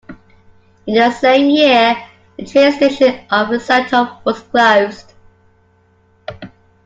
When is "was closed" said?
4.25-5.13